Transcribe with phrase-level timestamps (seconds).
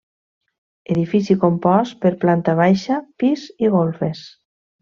[0.95, 4.29] Edifici compost per planta baixa, pis i golfes.